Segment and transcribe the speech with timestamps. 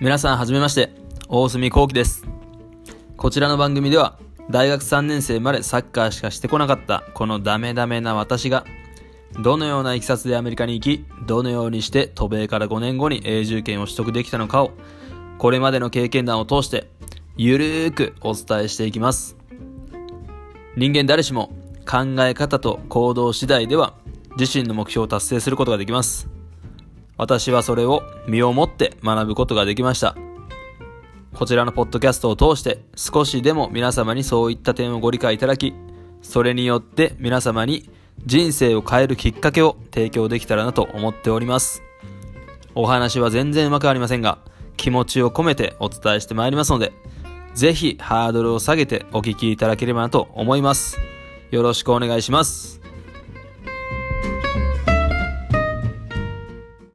[0.00, 0.92] 皆さんはじめまして、
[1.26, 2.24] 大隅幸喜です。
[3.16, 4.16] こちらの番組では、
[4.48, 8.64] 大学3年生までサッカーしかしてこなかったこのダメダメな私が、
[9.42, 14.70] どのような経緯でアメリカに行き、どのようにして渡米から5年後に永住権を取得できたのかを、
[15.36, 16.86] これまでの経験談を通して、
[17.36, 19.36] ゆるーくお伝えしていきます。
[20.76, 21.50] 人間誰しも
[21.84, 23.94] 考え方と行動次第では
[24.38, 26.37] 自身の目標を達成することができます。
[27.18, 30.16] 私はそれを身をもって学ぶことができました。
[31.34, 35.74] こちらのポッドキャストを通して少しでも皆様にそういった点をご理解いただき、
[36.22, 37.90] それによって皆様に
[38.24, 41.82] 人生を変えるきっかけを提供できたらなと思っております。
[42.74, 44.38] お話は全然うまくありませんが、
[44.76, 46.92] 気持ちを込めてお伝えしてまいりますので、
[47.54, 50.98] ぜひハードルを下げてお聞きいただければなと思います。
[51.50, 52.80] よろしくお願いします。